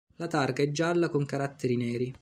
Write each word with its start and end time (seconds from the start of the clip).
La 0.15 0.25
targa 0.25 0.63
è 0.63 0.71
gialla 0.71 1.09
con 1.09 1.25
caratteri 1.27 1.77
neri. 1.77 2.09